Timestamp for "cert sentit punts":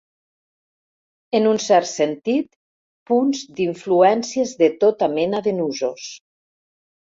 1.65-3.43